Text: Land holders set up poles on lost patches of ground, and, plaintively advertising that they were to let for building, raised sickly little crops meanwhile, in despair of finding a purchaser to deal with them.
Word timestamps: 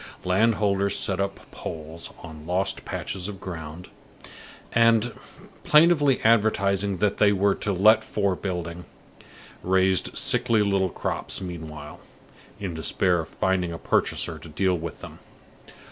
Land 0.25 0.55
holders 0.55 0.97
set 0.97 1.19
up 1.21 1.51
poles 1.51 2.11
on 2.23 2.47
lost 2.47 2.85
patches 2.85 3.27
of 3.27 3.39
ground, 3.39 3.91
and, 4.71 5.13
plaintively 5.61 6.19
advertising 6.23 6.97
that 6.97 7.17
they 7.17 7.31
were 7.31 7.53
to 7.53 7.71
let 7.71 8.03
for 8.03 8.35
building, 8.35 8.85
raised 9.61 10.17
sickly 10.17 10.63
little 10.63 10.89
crops 10.89 11.39
meanwhile, 11.39 11.99
in 12.59 12.73
despair 12.73 13.19
of 13.19 13.29
finding 13.29 13.71
a 13.71 13.77
purchaser 13.77 14.39
to 14.39 14.49
deal 14.49 14.73
with 14.75 15.01
them. 15.01 15.19